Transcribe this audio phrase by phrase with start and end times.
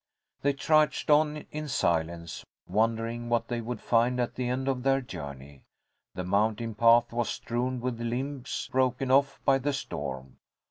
[0.41, 4.99] They trudged on in silence, wondering what they would find at the end of their
[4.99, 5.61] journey.
[6.15, 10.37] The mountain path was strewn with limbs broken off by the storm.